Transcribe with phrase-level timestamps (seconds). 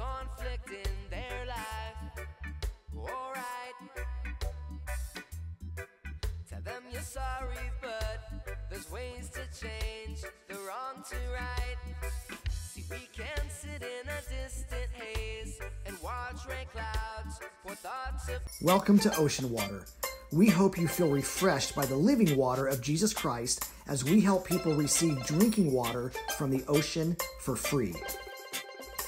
[0.00, 2.26] conflict in their life.
[2.96, 3.76] Alright.
[6.48, 11.76] Tell them you're sorry, but there's ways to change the wrong to right.
[12.50, 18.40] See, we can sit in a distant haze and watch rain clouds pour thoughts of.
[18.62, 19.84] Welcome to Ocean Water.
[20.32, 24.46] We hope you feel refreshed by the living water of Jesus Christ as we help
[24.46, 27.94] people receive drinking water from the ocean for free.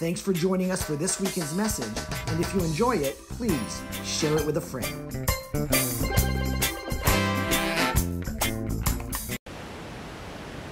[0.03, 4.37] Thanks for joining us for this weekend's message, and if you enjoy it, please share
[4.37, 5.31] it with a friend.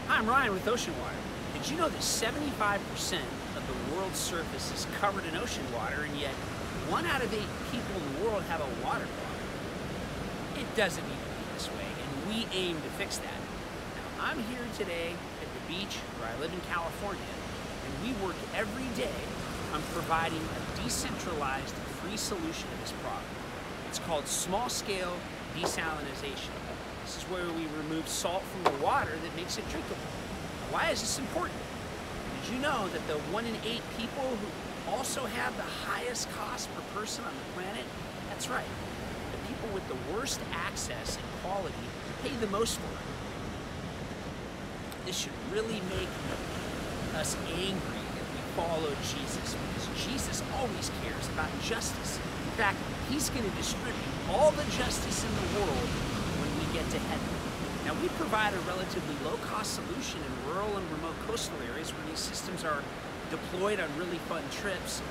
[0.09, 1.15] Hi, I'm Ryan with Ocean Water.
[1.55, 2.81] Did you know that 75%
[3.57, 6.35] of the world's surface is covered in ocean water, and yet
[6.91, 9.47] one out of eight people in the world have a water problem?
[10.59, 13.41] It doesn't need to be this way, and we aim to fix that.
[13.95, 17.23] Now, I'm here today at the beach where I live in California,
[18.03, 19.21] we work every day
[19.73, 23.25] on providing a decentralized, free solution to this problem.
[23.89, 25.15] It's called small-scale
[25.57, 26.55] desalinization.
[27.05, 29.97] This is where we remove salt from the water that makes it drinkable.
[29.97, 31.59] Now, why is this important?
[32.43, 36.69] Did you know that the one in eight people who also have the highest cost
[36.75, 37.85] per person on the planet?
[38.29, 38.65] That's right.
[39.33, 41.75] The people with the worst access and quality
[42.23, 43.07] pay the most for it.
[45.07, 46.09] This should really make
[47.17, 52.19] us angry if we follow Jesus because Jesus always cares about justice.
[52.19, 52.79] In fact,
[53.11, 53.95] he's going to distribute
[54.31, 55.89] all the justice in the world
[56.41, 57.35] when we get to heaven.
[57.85, 62.21] Now, we provide a relatively low-cost solution in rural and remote coastal areas where these
[62.21, 62.83] systems are
[63.31, 65.03] deployed on really fun trips.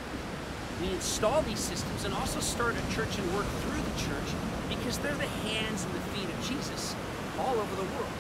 [0.82, 4.30] We install these systems and also start a church and work through the church
[4.70, 6.96] because they're the hands and the feet of Jesus
[7.40, 8.14] all over the world,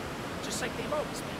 [0.43, 1.38] just like they've always been.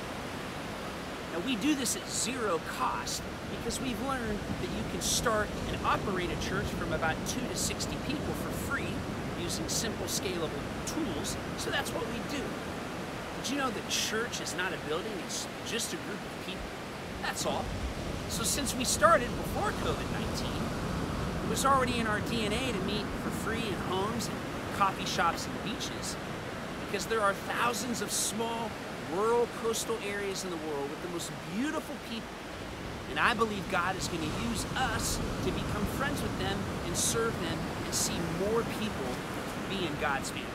[1.45, 6.29] We do this at zero cost because we've learned that you can start and operate
[6.29, 8.93] a church from about two to 60 people for free
[9.41, 10.49] using simple, scalable
[10.85, 11.37] tools.
[11.57, 12.43] So that's what we do.
[13.41, 16.61] Did you know that church is not a building, it's just a group of people?
[17.21, 17.65] That's all.
[18.29, 20.45] So since we started before COVID-19,
[21.43, 24.37] it was already in our DNA to meet for free in homes and
[24.77, 26.15] coffee shops and beaches
[26.85, 28.69] because there are thousands of small
[29.15, 32.27] rural coastal areas in the world with the most beautiful people.
[33.09, 36.95] And I believe God is going to use us to become friends with them and
[36.95, 39.09] serve them and see more people
[39.69, 40.47] be in God's family.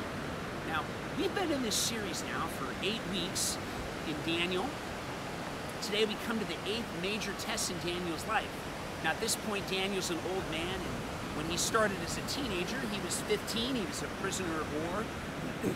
[0.69, 0.83] Now,
[1.19, 3.59] we've been in this series now for eight weeks
[4.09, 4.67] in Daniel.
[5.83, 8.49] Today we come to the eighth major test in Daniel's life.
[9.03, 12.79] Now, at this point, Daniel's an old man, and when he started as a teenager,
[12.91, 15.05] he was 15, he was a prisoner of war.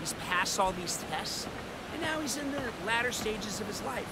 [0.00, 1.46] He's passed all these tests,
[2.00, 4.08] and now he's in the latter stages of his life.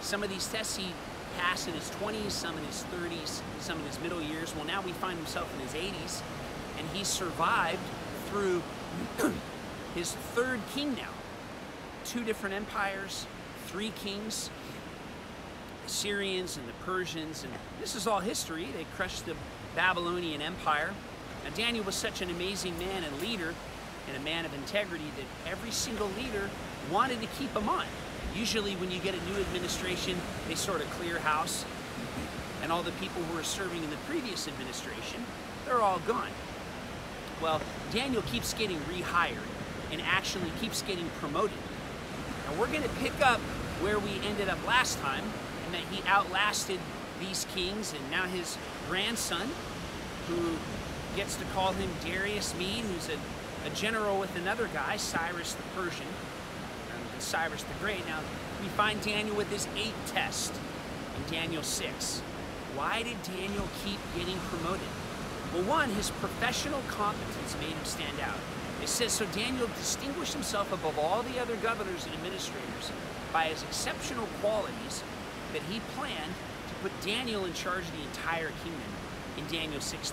[0.00, 0.92] Some of these tests he
[1.38, 4.54] passed in his 20s, some in his 30s, some in his middle years.
[4.56, 6.22] Well, now we find himself in his 80s,
[6.78, 7.80] and he survived
[8.26, 8.62] through
[9.94, 11.08] his third king now.
[12.04, 13.26] Two different empires,
[13.66, 14.50] three kings,
[15.84, 18.68] the Syrians and the Persians, and this is all history.
[18.76, 19.36] They crushed the
[19.76, 20.92] Babylonian Empire.
[21.44, 23.54] Now, Daniel was such an amazing man and leader
[24.08, 26.50] and a man of integrity that every single leader
[26.90, 27.86] wanted to keep him on.
[28.34, 30.16] Usually, when you get a new administration,
[30.48, 31.64] they sort of clear house,
[32.62, 35.24] and all the people who were serving in the previous administration,
[35.66, 36.30] they're all gone.
[37.42, 37.60] Well,
[37.92, 39.46] Daniel keeps getting rehired
[39.90, 41.58] and actually keeps getting promoted.
[42.46, 43.40] Now, we're going to pick up
[43.80, 45.24] where we ended up last time,
[45.66, 46.78] and that he outlasted
[47.20, 48.56] these kings, and now his
[48.88, 49.48] grandson,
[50.28, 50.56] who
[51.16, 53.18] gets to call him Darius Mede, who's a
[53.66, 56.31] a general with another guy, Cyrus the Persian, and
[57.22, 58.06] Cyrus the Great.
[58.06, 58.20] Now,
[58.60, 60.52] we find Daniel with his eighth test
[61.16, 62.20] in Daniel 6.
[62.74, 64.88] Why did Daniel keep getting promoted?
[65.52, 68.38] Well, one, his professional competence made him stand out.
[68.82, 72.90] It says, so Daniel distinguished himself above all the other governors and administrators
[73.32, 75.02] by his exceptional qualities
[75.52, 76.34] that he planned
[76.68, 78.92] to put Daniel in charge of the entire kingdom
[79.38, 80.12] in Daniel 6.3.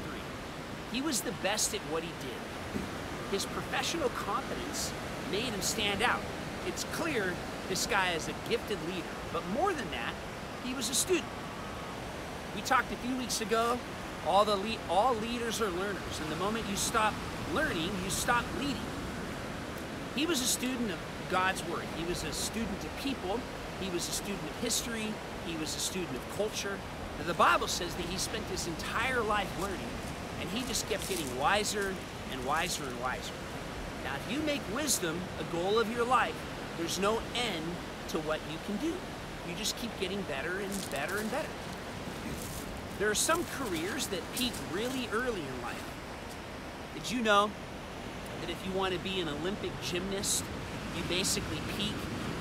[0.92, 2.40] He was the best at what he did
[3.32, 4.92] his professional competence
[5.32, 6.22] made him stand out.
[6.70, 7.34] It's clear
[7.68, 10.14] this guy is a gifted leader, but more than that,
[10.64, 11.26] he was a student.
[12.56, 13.80] We talked a few weeks ago,
[14.28, 17.16] all the le all leaders are learners, and the moment you stop
[17.56, 18.78] learning, you stop leading.
[20.16, 21.00] He was a student of
[21.32, 21.86] God's word.
[21.98, 23.40] He was a student of people.
[23.82, 25.08] He was a student of history.
[25.48, 26.78] He was a student of culture.
[27.18, 29.80] Now, the Bible says that he spent his entire life learning,
[30.40, 31.96] and he just kept getting wiser
[32.32, 33.34] and wiser and wiser.
[34.04, 36.36] Now, if you make wisdom a goal of your life,
[36.80, 37.66] there's no end
[38.08, 38.94] to what you can do.
[39.48, 41.50] You just keep getting better and better and better.
[42.98, 45.84] There are some careers that peak really early in life.
[46.96, 47.52] Did you know
[48.42, 50.44] that if you want to be an Olympic gymnast,
[50.98, 51.94] you basically peak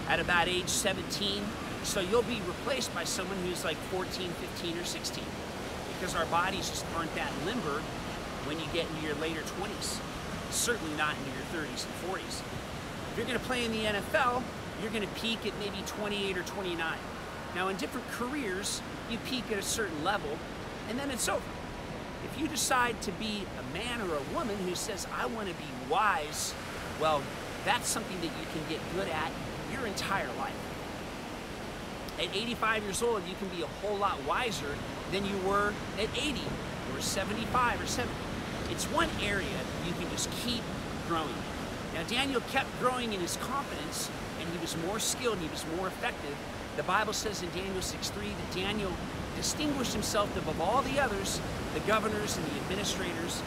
[0.09, 1.45] at about age 17?
[1.83, 5.25] So you'll be replaced by someone who's like 14, 15, or 16
[5.99, 7.83] because our bodies just aren't that limber
[8.47, 10.01] when you get into your later 20s.
[10.51, 12.43] Certainly not into your 30s and 40s.
[13.19, 14.45] You're going to play in the NFL,
[14.81, 16.97] you're going to peak at maybe 28 or 29.
[17.53, 18.81] Now, in different careers,
[19.11, 20.39] you peak at a certain level,
[20.89, 21.43] and then it's over.
[22.25, 25.55] If you decide to be a man or a woman who says, I want to
[25.55, 26.55] be wise,
[27.01, 27.21] well,
[27.65, 29.33] that's something that you can get good at
[29.73, 30.55] your entire life.
[32.19, 34.77] At 85 years old, you can be a whole lot wiser
[35.11, 36.41] than you were at 80
[36.95, 38.15] or 75 or 70.
[38.71, 39.49] It's one area
[39.85, 40.63] you can just keep
[41.09, 41.35] growing.
[41.99, 44.09] Now, Daniel kept growing in his confidence,
[44.39, 46.37] and he was more skilled, he was more effective.
[46.77, 48.93] The Bible says in Daniel 6:3 that Daniel
[49.35, 51.41] distinguished himself above all the others,
[51.75, 53.43] the governors and the administrators,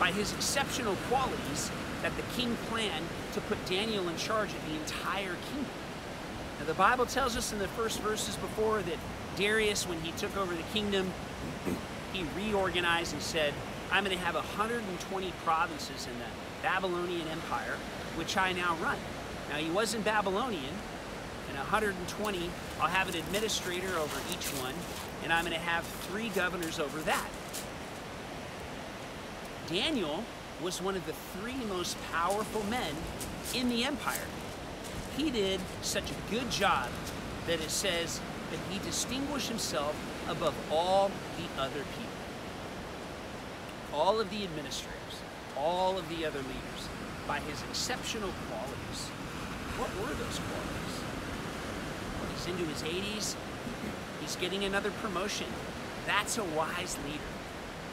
[0.00, 1.70] by his exceptional qualities
[2.02, 5.70] that the king planned to put Daniel in charge of the entire kingdom.
[6.58, 8.98] Now, the Bible tells us in the first verses before that
[9.36, 11.12] Darius, when he took over the kingdom,
[12.12, 13.54] he reorganized and said,
[13.92, 17.76] I'm going to have 120 provinces in the Babylonian Empire,
[18.16, 18.98] which I now run.
[19.50, 20.74] Now, he wasn't Babylonian,
[21.48, 22.50] and 120,
[22.80, 24.74] I'll have an administrator over each one,
[25.22, 27.28] and I'm going to have three governors over that.
[29.68, 30.24] Daniel
[30.62, 32.94] was one of the three most powerful men
[33.54, 34.26] in the empire.
[35.16, 36.88] He did such a good job
[37.46, 38.20] that it says
[38.50, 39.96] that he distinguished himself
[40.28, 42.08] above all the other people.
[43.92, 45.17] All of the administrators,
[45.58, 46.82] all of the other leaders,
[47.26, 49.00] by his exceptional qualities.
[49.76, 50.94] What were those qualities?
[52.20, 53.36] Well, he's into his 80s.
[54.20, 55.46] He's getting another promotion.
[56.06, 57.20] That's a wise leader.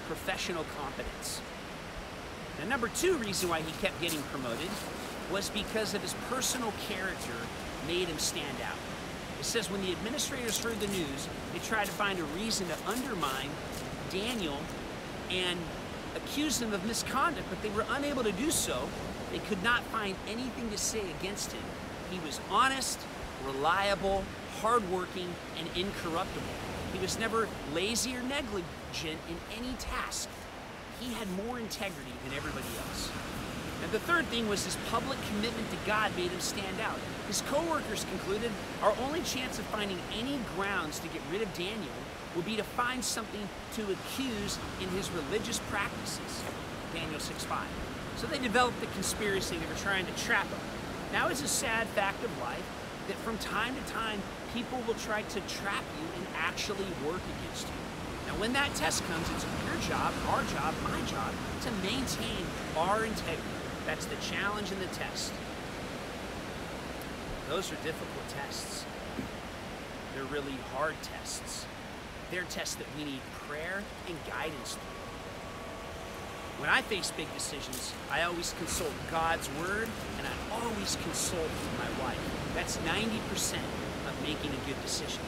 [0.08, 1.42] Professional competence.
[2.60, 4.70] The number two reason why he kept getting promoted
[5.32, 7.34] was because of his personal character
[7.88, 8.78] made him stand out.
[9.40, 12.76] It says when the administrators heard the news, they tried to find a reason to
[12.88, 13.50] undermine
[14.10, 14.58] Daniel
[15.30, 15.60] and
[16.16, 18.90] accuse him of misconduct, but they were unable to do so.
[19.32, 21.64] They could not find anything to say against him.
[22.12, 23.00] He was honest,
[23.46, 24.24] reliable,
[24.62, 26.48] hardworking, and incorruptible.
[26.94, 30.30] He was never lazy or negligent in any task.
[31.02, 33.12] He had more integrity than everybody else.
[33.84, 36.98] And the third thing was his public commitment to God made him stand out.
[37.28, 38.52] His co-workers concluded
[38.82, 41.94] our only chance of finding any grounds to get rid of Daniel
[42.36, 46.44] will be to find something to accuse in his religious practices.
[46.94, 47.64] Daniel 6.5.
[48.18, 49.58] So they developed the conspiracy.
[49.58, 50.60] They were trying to trap him.
[51.12, 52.64] Now it's a sad fact of life
[53.08, 54.22] that from time to time,
[54.54, 57.74] people will try to trap you and actually work against you.
[58.28, 62.44] Now, when that test comes, it's your job, our job, my job, to maintain
[62.76, 63.44] our integrity.
[63.86, 65.32] That's the challenge and the test.
[67.50, 68.86] Those are difficult tests.
[70.16, 71.66] They're really hard tests.
[72.32, 74.96] They're tests that we need prayer and guidance through.
[76.60, 82.04] When I face big decisions, I always consult God's Word and I always consult my
[82.04, 82.20] wife.
[82.56, 83.56] That's 90%
[84.08, 85.22] of making a good decision.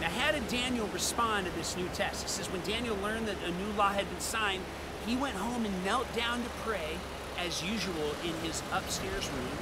[0.00, 2.24] Now, how did Daniel respond to this new test?
[2.24, 4.62] It says when Daniel learned that a new law had been signed,
[5.06, 6.96] he went home and knelt down to pray
[7.38, 9.58] as usual in his upstairs room.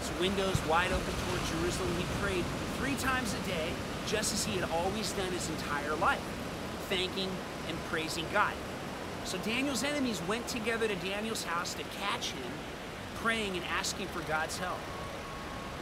[0.00, 1.94] His windows wide open toward Jerusalem.
[1.98, 2.44] He prayed
[2.78, 3.70] three times a day,
[4.06, 6.22] just as he had always done his entire life,
[6.88, 7.30] thanking
[7.68, 8.52] and praising God.
[9.24, 12.52] So Daniel's enemies went together to Daniel's house to catch him,
[13.16, 14.78] praying and asking for God's help.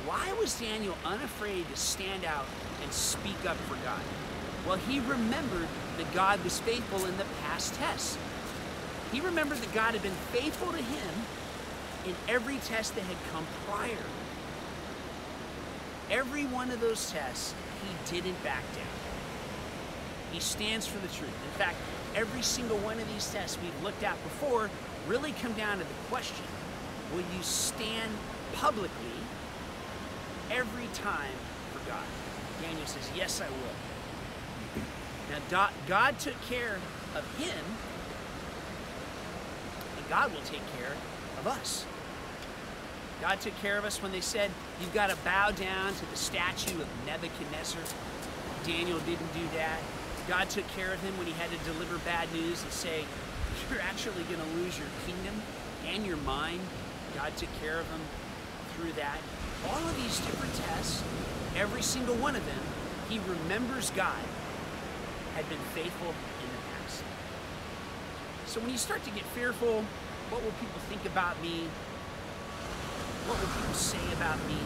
[0.07, 2.47] Why was Daniel unafraid to stand out
[2.83, 4.03] and speak up for God?
[4.67, 8.19] Well, he remembered that God was faithful in the past tests.
[9.12, 11.15] He remembered that God had been faithful to him
[12.05, 13.97] in every test that had come prior.
[16.10, 18.86] Every one of those tests, he didn't back down.
[20.32, 21.28] He stands for the truth.
[21.28, 21.76] In fact,
[22.14, 24.70] every single one of these tests we've looked at before
[25.06, 26.44] really come down to the question,
[27.12, 28.12] will you stand
[28.52, 28.90] publicly
[30.50, 31.32] every time
[31.72, 32.04] for God?
[32.62, 33.76] Daniel says, yes, I will.
[35.50, 36.78] Now, God took care
[37.14, 37.64] of him
[39.96, 40.92] and God will take care
[41.40, 41.84] of us.
[43.20, 46.16] God took care of us when they said, You've got to bow down to the
[46.16, 47.80] statue of Nebuchadnezzar.
[48.64, 49.78] Daniel didn't do that.
[50.28, 53.04] God took care of him when he had to deliver bad news and say,
[53.70, 55.42] You're actually going to lose your kingdom
[55.87, 56.61] and your mind.
[57.14, 58.00] God took care of him
[58.75, 59.18] through that.
[59.68, 61.02] All of these different tests,
[61.56, 62.61] every single one of them,
[63.08, 64.20] he remembers God.
[65.35, 67.02] had been faithful in the past.
[68.46, 69.85] So when you start to get fearful,
[70.30, 71.64] what will people think about me?
[73.26, 74.59] What will people say about me?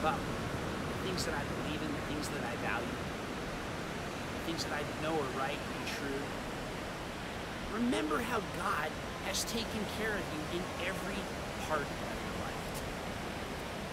[0.00, 4.72] About the things that I believe in, the things that I value, the things that
[4.72, 6.22] I know are right and true.
[7.74, 8.90] Remember how God
[9.26, 11.20] has taken care of you in every
[11.68, 12.82] part of your life.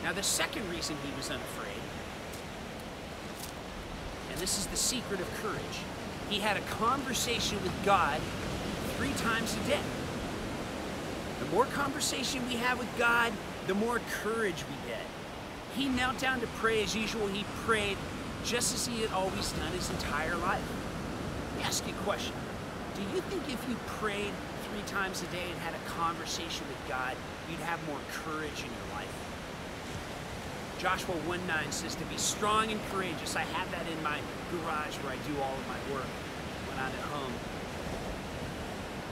[0.03, 1.83] Now, the second reason he was unafraid,
[4.31, 5.83] and this is the secret of courage,
[6.29, 8.21] he had a conversation with God
[8.95, 9.83] three times a day.
[11.39, 13.31] The more conversation we have with God,
[13.67, 15.01] the more courage we get.
[15.75, 17.27] He knelt down to pray as usual.
[17.27, 17.97] He prayed
[18.43, 20.63] just as he had always done his entire life.
[21.51, 22.33] Let me ask you a question.
[22.95, 24.31] Do you think if you prayed
[24.69, 27.15] three times a day and had a conversation with God,
[27.49, 29.13] you'd have more courage in your life?
[30.79, 33.35] Joshua 1 9 says to be strong and courageous.
[33.35, 34.19] I have that in my
[34.51, 36.07] garage where I do all of my work
[36.69, 37.33] when I'm at home.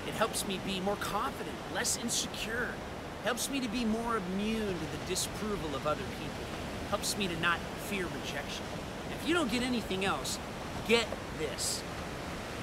[0.08, 2.70] It helps me be more confident, less insecure.
[3.26, 6.46] Helps me to be more immune to the disapproval of other people.
[6.90, 8.64] Helps me to not fear rejection.
[9.10, 10.38] If you don't get anything else,
[10.88, 11.08] get
[11.40, 11.82] this.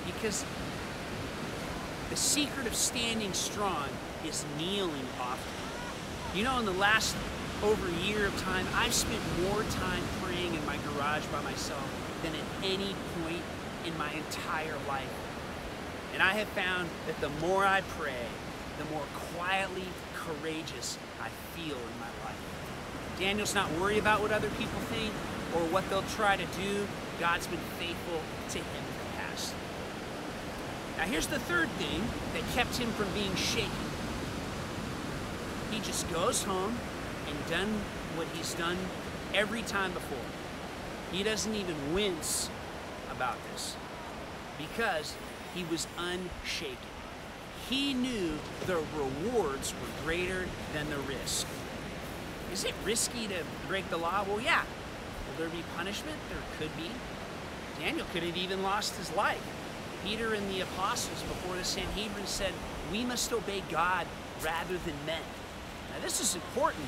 [0.07, 0.45] Because
[2.11, 3.89] the secret of standing strong
[4.25, 5.53] is kneeling often.
[6.33, 7.17] You know, in the last
[7.65, 11.85] over a year of time, I've spent more time praying in my garage by myself
[12.23, 13.43] than at any point
[13.85, 15.13] in my entire life.
[16.15, 18.27] And I have found that the more I pray,
[18.79, 19.03] the more
[19.35, 19.89] quietly
[20.27, 22.39] courageous I feel in my life.
[23.19, 25.13] Daniel's not worried about what other people think
[25.55, 26.87] or what they'll try to do.
[27.21, 29.55] God's been faithful to him in the past.
[30.97, 32.03] Now, here's the third thing
[32.35, 33.71] that kept him from being shaken.
[35.71, 36.79] He just goes home
[37.29, 37.81] and done
[38.17, 38.77] what he's done
[39.35, 40.19] every time before.
[41.11, 42.51] He doesn't even wince
[43.11, 43.77] about this
[44.59, 45.15] because
[45.55, 46.92] he was unshaken.
[47.69, 51.47] He knew the rewards were greater than the risk.
[52.53, 54.25] Is it risky to break the law?
[54.29, 54.63] Well, yeah.
[55.27, 56.19] Will there be punishment?
[56.29, 56.91] There could be.
[57.79, 59.43] Daniel could have even lost his life.
[60.05, 62.53] Peter and the apostles before the Sanhedrin said,
[62.91, 64.07] We must obey God
[64.45, 65.23] rather than men.
[65.91, 66.85] Now, this is important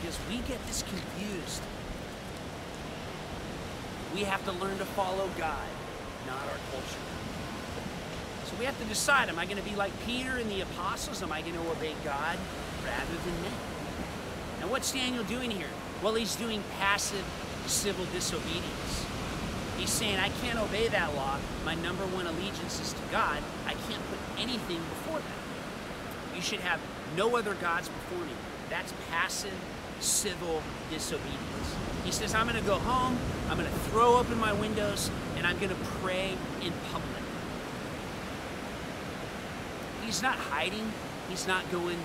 [0.00, 1.62] because we get this confused.
[4.14, 5.68] We have to learn to follow God,
[6.26, 7.00] not our culture.
[8.46, 11.20] So we have to decide am I going to be like Peter and the apostles?
[11.20, 12.38] Am I going to obey God
[12.84, 13.52] rather than men?
[14.60, 15.68] Now, what's Daniel doing here?
[16.02, 17.24] Well, he's doing passive
[17.66, 19.04] civil disobedience.
[19.76, 21.38] He's saying, I can't obey that law.
[21.64, 23.42] My number one allegiance is to God.
[23.66, 26.36] I can't put anything before that.
[26.36, 26.80] You should have
[27.16, 28.32] no other gods before me.
[28.70, 29.54] That's passive
[29.98, 31.74] civil disobedience.
[32.04, 33.18] He says, I'm going to go home,
[33.50, 37.22] I'm going to throw open my windows, and I'm going to pray in public.
[40.06, 40.92] He's not hiding.
[41.28, 41.98] He's not going,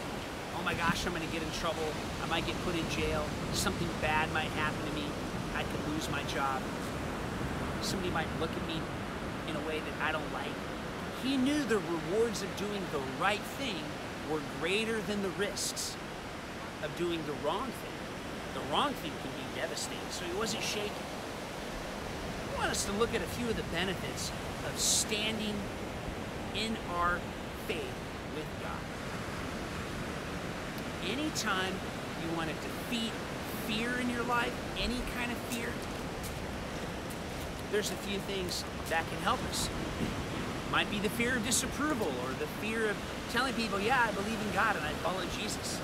[0.57, 1.85] oh my gosh, I'm going to get in trouble.
[2.23, 3.23] I might get put in jail.
[3.53, 5.05] Something bad might happen to me.
[5.55, 6.63] I could lose my job.
[7.83, 8.81] Somebody might look at me
[9.47, 10.49] in a way that I don't like.
[11.21, 13.77] He knew the rewards of doing the right thing
[14.31, 15.95] were greater than the risks
[16.83, 18.55] of doing the wrong thing.
[18.55, 20.91] The wrong thing can be devastating, so he wasn't shaken.
[22.55, 24.31] I want us to look at a few of the benefits
[24.67, 25.53] of standing
[26.55, 27.19] in our
[27.67, 27.93] faith
[28.35, 28.81] with God.
[31.09, 31.73] Anytime
[32.21, 33.11] you want to defeat
[33.67, 35.69] fear in your life, any kind of fear,
[37.71, 39.69] there's a few things that can help us.
[40.71, 42.97] Might be the fear of disapproval or the fear of
[43.31, 45.79] telling people, yeah, I believe in God and I follow Jesus.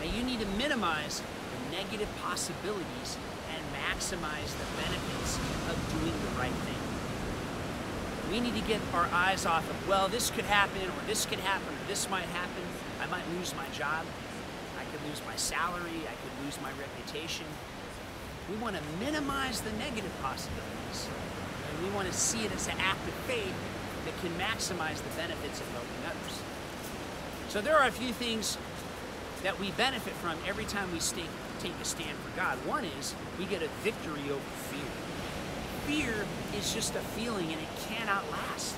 [0.00, 3.18] Now you need to minimize the negative possibilities
[3.54, 6.93] and maximize the benefits of doing the right thing.
[8.30, 11.40] We need to get our eyes off of, well, this could happen, or this could
[11.40, 12.62] happen, or this might happen.
[13.00, 14.04] I might lose my job.
[14.78, 16.02] I could lose my salary.
[16.08, 17.46] I could lose my reputation.
[18.50, 21.08] We want to minimize the negative possibilities.
[21.70, 23.54] And we want to see it as an act of faith
[24.04, 26.42] that can maximize the benefits of helping others.
[27.48, 28.58] So there are a few things
[29.42, 31.24] that we benefit from every time we stay,
[31.60, 32.58] take a stand for God.
[32.66, 34.40] One is we get a victory over
[34.72, 34.93] fear.
[35.86, 36.26] Fear
[36.56, 38.76] is just a feeling and it cannot last.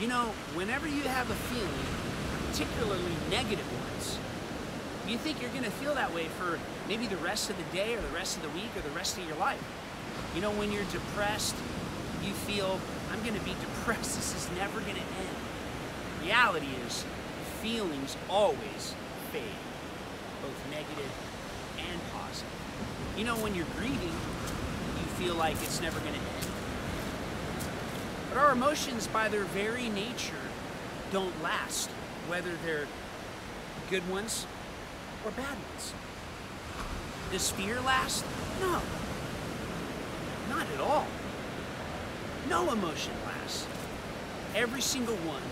[0.00, 4.18] You know, whenever you have a feeling, particularly negative ones,
[5.08, 6.58] you think you're going to feel that way for
[6.88, 9.18] maybe the rest of the day or the rest of the week or the rest
[9.18, 9.62] of your life.
[10.34, 11.54] You know, when you're depressed,
[12.22, 12.78] you feel,
[13.12, 14.16] I'm going to be depressed.
[14.16, 15.36] This is never going to end.
[16.22, 17.04] Reality is,
[17.62, 18.94] feelings always
[19.32, 19.42] fade,
[20.42, 21.12] both negative
[21.78, 22.65] and positive.
[23.16, 26.46] You know, when you're grieving, you feel like it's never going to end.
[28.28, 30.34] But our emotions, by their very nature,
[31.10, 31.88] don't last,
[32.28, 32.86] whether they're
[33.88, 34.46] good ones
[35.24, 35.94] or bad ones.
[37.32, 38.22] Does fear last?
[38.60, 38.82] No.
[40.50, 41.06] Not at all.
[42.50, 43.66] No emotion lasts.
[44.54, 45.42] Every single one,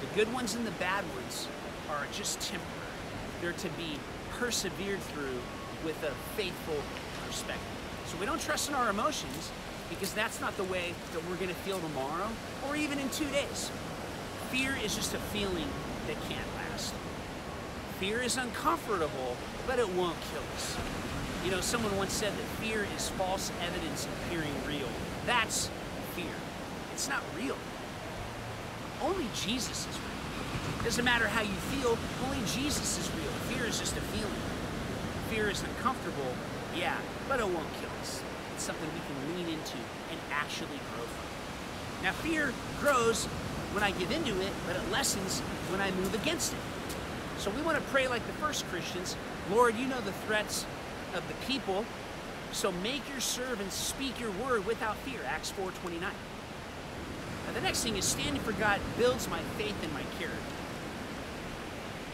[0.00, 1.46] the good ones and the bad ones,
[1.88, 2.68] are just temporary.
[3.40, 3.98] They're to be
[4.38, 5.38] persevered through
[5.84, 6.82] with a faithful
[7.32, 7.64] perspective.
[8.08, 9.50] So we don't trust in our emotions
[9.88, 12.28] because that's not the way that we're going to feel tomorrow
[12.68, 13.70] or even in two days.
[14.50, 15.66] Fear is just a feeling
[16.08, 16.92] that can't last.
[17.98, 19.36] Fear is uncomfortable,
[19.66, 20.76] but it won't kill us.
[21.42, 24.88] You know, someone once said that fear is false evidence appearing real.
[25.24, 25.70] That's
[26.14, 26.36] fear.
[26.92, 27.56] It's not real.
[29.00, 30.80] Only Jesus is real.
[30.80, 31.96] It Doesn't matter how you feel,
[32.26, 33.32] only Jesus is real.
[33.48, 34.51] Fear is just a feeling.
[35.32, 36.34] Fear is uncomfortable,
[36.76, 38.22] yeah, but it won't kill us.
[38.54, 39.78] It's something we can lean into
[40.10, 42.04] and actually grow from.
[42.04, 43.24] Now, fear grows
[43.72, 46.58] when I give into it, but it lessens when I move against it.
[47.38, 49.16] So we want to pray like the first Christians
[49.50, 50.66] Lord, you know the threats
[51.14, 51.86] of the people,
[52.52, 55.20] so make your servants speak your word without fear.
[55.26, 56.00] Acts 4.29.
[56.00, 56.10] Now
[57.54, 60.61] the next thing is standing for God builds my faith and my character.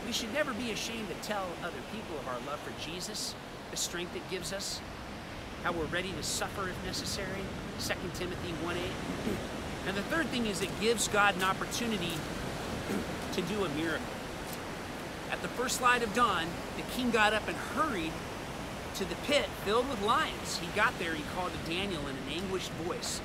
[0.09, 3.35] We should never be ashamed to tell other people of our love for Jesus,
[3.71, 4.81] the strength it gives us,
[5.62, 7.42] how we're ready to suffer if necessary.
[7.79, 8.79] 2 Timothy 1.8.
[9.87, 12.14] And the third thing is it gives God an opportunity
[13.35, 14.07] to do a miracle.
[15.31, 16.47] At the first light of dawn,
[16.79, 18.12] the king got up and hurried
[18.94, 20.57] to the pit filled with lions.
[20.57, 23.21] He got there, he called to Daniel in an anguished voice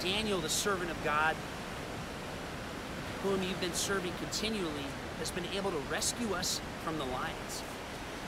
[0.00, 1.36] Daniel, the servant of God,
[3.22, 4.86] whom you've been serving continually,
[5.18, 7.62] has been able to rescue us from the lions.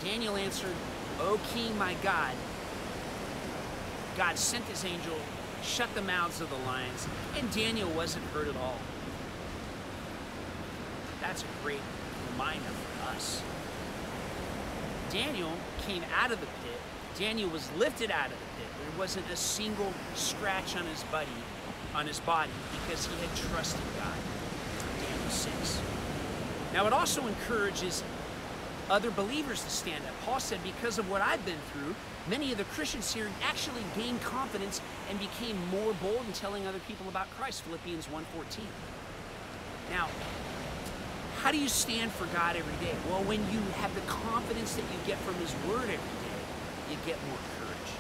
[0.02, 0.74] Daniel answered,
[1.20, 2.32] O king, my God,
[4.16, 5.16] God sent his angel,
[5.62, 7.06] shut the mouths of the lions,
[7.38, 8.78] and Daniel wasn't hurt at all.
[11.20, 11.80] That's a great
[12.32, 13.42] reminder for us.
[15.10, 15.52] Daniel
[15.86, 16.80] came out of the pit.
[17.18, 18.68] Daniel was lifted out of the pit.
[18.78, 21.28] There wasn't a single scratch on his body,
[21.94, 24.15] on his body, because he had trusted God.
[26.76, 26.84] Daniel 6.
[26.84, 28.02] Now it also encourages
[28.88, 30.12] other believers to stand up.
[30.24, 31.94] Paul said, because of what I've been through,
[32.28, 36.78] many of the Christians here actually gained confidence and became more bold in telling other
[36.86, 37.62] people about Christ.
[37.62, 38.60] Philippians 1.14.
[39.90, 40.08] Now,
[41.42, 42.94] how do you stand for God every day?
[43.08, 46.38] Well, when you have the confidence that you get from His Word every day,
[46.90, 47.90] you get more courage.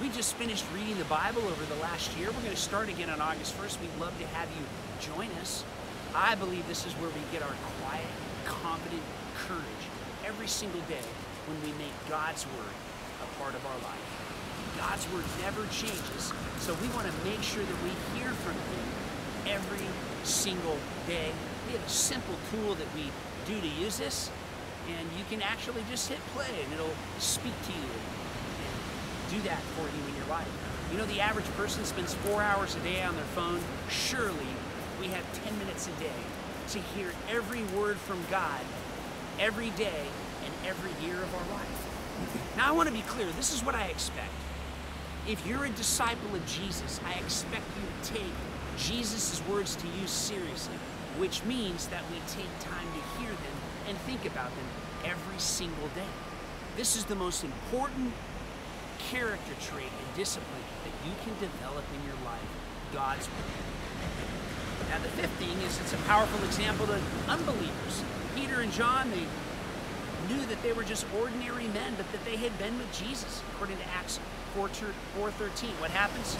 [0.00, 2.28] We just finished reading the Bible over the last year.
[2.28, 3.80] We're going to start again on August 1st.
[3.80, 4.64] We'd love to have you
[5.00, 5.64] join us.
[6.14, 8.06] I believe this is where we get our quiet,
[8.44, 9.02] confident
[9.46, 9.84] courage
[10.24, 11.06] every single day
[11.46, 12.74] when we make God's Word
[13.22, 14.08] a part of our life.
[14.76, 19.56] God's Word never changes, so we want to make sure that we hear from Him
[19.56, 19.86] every
[20.24, 21.32] single day
[21.68, 23.10] we have a simple tool that we
[23.44, 24.30] do to use this,
[24.88, 27.88] and you can actually just hit play and it'll speak to you
[28.64, 30.48] and do that for you in your life.
[30.90, 33.60] You know, the average person spends four hours a day on their phone.
[33.90, 34.48] Surely
[35.00, 36.20] we have 10 minutes a day
[36.70, 38.60] to hear every word from God
[39.38, 40.06] every day
[40.44, 42.56] and every year of our life.
[42.56, 44.32] Now, I want to be clear this is what I expect.
[45.26, 48.32] If you're a disciple of Jesus, I expect you to take
[48.76, 50.76] Jesus' words to you seriously
[51.18, 53.58] which means that we take time to hear them
[53.88, 54.68] and think about them
[55.04, 56.14] every single day.
[56.76, 58.12] This is the most important
[59.10, 62.48] character trait and discipline that you can develop in your life
[62.92, 64.47] God's Word.
[64.88, 68.04] Now, the fifth thing is it's a powerful example to unbelievers.
[68.34, 69.26] Peter and John, they
[70.32, 73.76] knew that they were just ordinary men, but that they had been with Jesus, according
[73.76, 74.18] to Acts
[74.56, 75.68] 4.13.
[75.80, 76.36] What happens?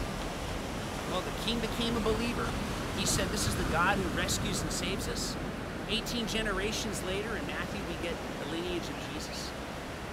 [1.10, 2.48] Well, the king became a believer.
[2.96, 5.36] He said, This is the God who rescues and saves us.
[5.88, 9.50] 18 generations later, in Matthew, we get the lineage of Jesus.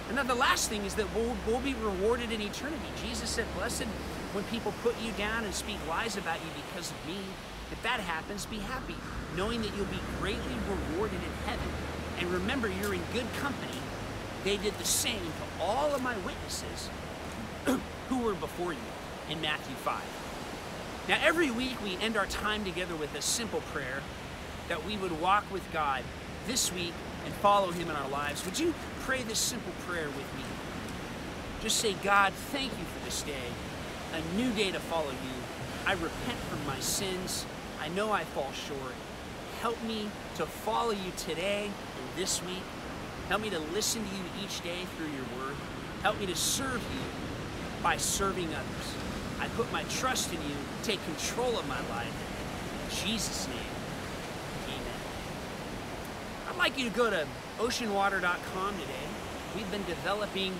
[0.08, 2.88] And then the last thing is that we'll, we'll be rewarded in eternity.
[3.02, 3.84] Jesus said, Blessed
[4.32, 7.18] when people put you down and speak lies about you because of me.
[7.72, 8.96] If that happens, be happy,
[9.36, 11.68] knowing that you'll be greatly rewarded in heaven.
[12.18, 13.78] And remember, you're in good company.
[14.44, 16.90] They did the same to all of my witnesses
[18.08, 18.78] who were before you
[19.28, 20.02] in Matthew 5.
[21.08, 24.02] Now, every week we end our time together with a simple prayer
[24.68, 26.02] that we would walk with God
[26.46, 28.44] this week and follow Him in our lives.
[28.44, 30.44] Would you pray this simple prayer with me?
[31.60, 33.52] Just say, God, thank you for this day,
[34.12, 35.36] a new day to follow you.
[35.86, 37.46] I repent from my sins.
[37.86, 38.94] I know I fall short.
[39.60, 42.64] Help me to follow you today and this week.
[43.28, 45.54] Help me to listen to you each day through your word.
[46.02, 47.00] Help me to serve you
[47.84, 48.94] by serving others.
[49.38, 50.56] I put my trust in you.
[50.82, 52.12] Take control of my life.
[52.90, 53.56] In Jesus' name,
[54.64, 55.00] amen.
[56.50, 57.24] I'd like you to go to
[57.58, 59.06] oceanwater.com today.
[59.54, 60.58] We've been developing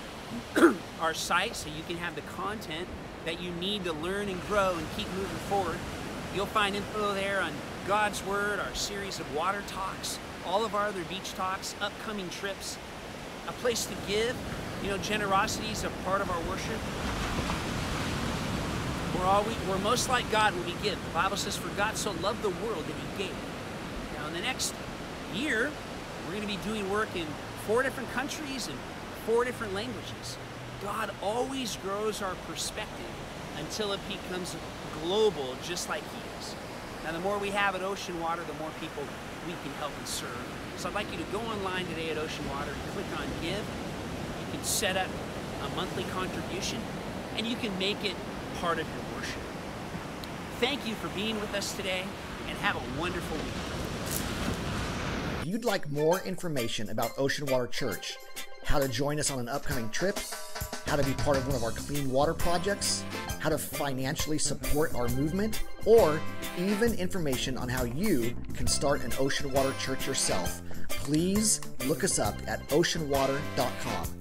[1.01, 2.87] our site so you can have the content
[3.25, 5.77] that you need to learn and grow and keep moving forward.
[6.35, 7.51] You'll find info there on
[7.87, 12.77] God's Word, our series of water talks, all of our other beach talks, upcoming trips,
[13.47, 14.35] a place to give.
[14.83, 16.79] You know, generosity is a part of our worship.
[19.17, 21.03] We're, all, we're most like God when we give.
[21.03, 23.35] The Bible says, For God so loved the world that He gave.
[24.15, 24.75] Now, in the next
[25.33, 25.71] year,
[26.25, 27.25] we're going to be doing work in
[27.65, 28.77] four different countries and
[29.25, 30.37] four different languages.
[30.83, 33.05] God always grows our perspective
[33.57, 34.55] until it becomes
[35.03, 36.55] global, just like He is.
[37.03, 39.03] Now, the more we have at Ocean Water, the more people
[39.47, 40.29] we can help and serve.
[40.77, 43.57] So I'd like you to go online today at Ocean Water click on Give.
[43.57, 45.07] You can set up
[45.63, 46.81] a monthly contribution
[47.35, 48.15] and you can make it
[48.59, 49.41] part of your worship.
[50.59, 52.03] Thank you for being with us today
[52.47, 53.45] and have a wonderful week.
[55.41, 58.17] If you'd like more information about Ocean Water Church,
[58.63, 60.19] how to join us on an upcoming trip,
[60.85, 63.03] how to be part of one of our clean water projects,
[63.39, 66.19] how to financially support our movement, or
[66.57, 72.19] even information on how you can start an ocean water church yourself, please look us
[72.19, 74.16] up at oceanwater.com.